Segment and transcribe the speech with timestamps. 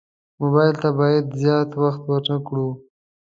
[0.41, 2.69] موبایل ته باید زیات وخت ورنه کړو.